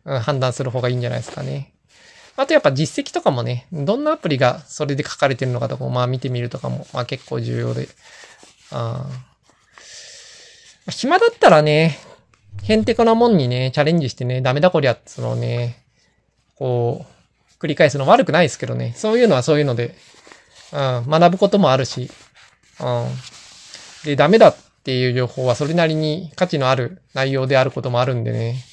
[0.05, 1.73] うん、判断する方がいいんじゃないですかね。
[2.37, 7.89] あとやっぱ実績とかもね、どんなアプリがそれで書かれてるのかとかも、まあ見てみるとかも、まあ結構重要で。
[8.73, 9.07] あ
[10.91, 11.99] 暇だったらね、
[12.63, 15.83] へんてこなもんにね、チャレンジしてね、ダメだこりゃっつのね、
[16.57, 18.95] こう、繰り返すの悪くないですけどね。
[18.97, 19.95] そういうのはそういうので、
[20.73, 22.11] うん、学ぶこともあるし、
[22.81, 23.07] うん。
[24.05, 28.65] で、ダメだっていう情報はそれなりに価値のある内容であることもあるんでね。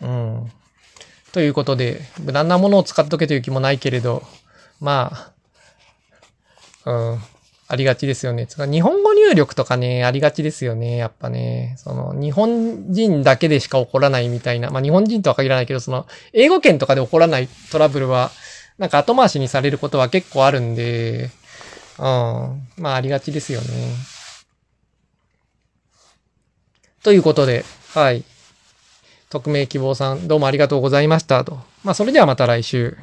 [0.00, 0.52] うん。
[1.32, 4.22] ということで、無難なものを使っとけという気もないけれど、
[4.80, 5.32] ま
[6.84, 7.20] あ、うん、
[7.68, 8.46] ありがちですよね。
[8.46, 10.96] 日本語入力とかね、ありがちですよね。
[10.96, 18.30] やっぱね、その、日本人だけでしか起こらないみたいな、まあ日本人とは限らないけど、その、英語圏とかで起こらないトラブルは、
[18.78, 21.30] なんか後回しにされることは結構あるんで、
[21.98, 22.04] うん、
[22.76, 23.66] まあありがちですよね。
[27.02, 27.64] ということで、
[27.94, 28.24] はい。
[29.28, 31.44] 匿名希望さん、どうもありがとうございました。
[31.44, 31.58] と。
[31.82, 32.96] まあ、それではまた来週。